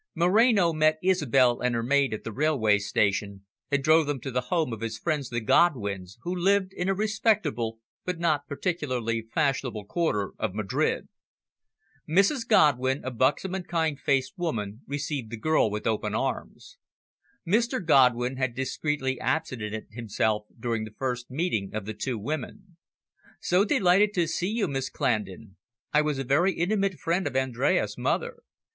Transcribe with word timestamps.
Moreno 0.15 0.73
met 0.73 0.97
Isobel 1.03 1.61
and 1.61 1.75
her 1.75 1.83
maid 1.83 2.11
at 2.11 2.23
the 2.23 2.31
railway 2.31 2.79
station, 2.79 3.45
and 3.69 3.83
drove 3.83 4.07
them 4.07 4.19
to 4.21 4.31
the 4.31 4.41
home 4.49 4.73
of 4.73 4.81
his 4.81 4.97
friends, 4.97 5.29
the 5.29 5.39
Godwins, 5.39 6.17
who 6.23 6.35
lived 6.35 6.73
in 6.73 6.89
a 6.89 6.95
respectable 6.95 7.77
but 8.03 8.17
not 8.17 8.47
particularly 8.47 9.21
fashionable 9.21 9.85
quarter 9.85 10.31
of 10.39 10.55
Madrid. 10.55 11.07
Mrs 12.09 12.47
Godwin, 12.47 13.01
a 13.03 13.11
buxom 13.11 13.53
and 13.53 13.67
kind 13.67 13.99
faced 13.99 14.33
woman, 14.39 14.81
received 14.87 15.29
the 15.29 15.37
girl 15.37 15.69
with 15.69 15.85
open 15.85 16.15
arms. 16.15 16.79
Mr 17.47 17.79
Godwin 17.85 18.37
had 18.37 18.55
discreetly 18.55 19.19
absented 19.21 19.85
himself 19.91 20.47
during 20.59 20.83
the 20.83 20.95
first 20.97 21.29
meeting 21.29 21.75
of 21.75 21.85
the 21.85 21.93
two 21.93 22.17
women. 22.17 22.75
"So 23.39 23.63
delighted 23.63 24.15
to 24.15 24.25
see 24.27 24.49
you, 24.49 24.67
Miss 24.67 24.89
Clandon. 24.89 25.57
I 25.93 26.01
was 26.01 26.17
a 26.17 26.23
very 26.23 26.53
intimate 26.53 26.95
friend 26.97 27.27
of 27.27 27.35
Andres' 27.35 27.99
mother. 27.99 28.37